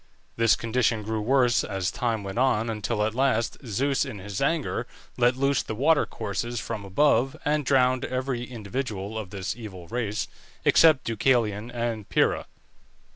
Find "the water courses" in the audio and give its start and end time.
5.61-6.59